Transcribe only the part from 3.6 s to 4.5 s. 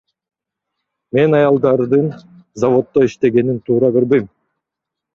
туура көрбөйм.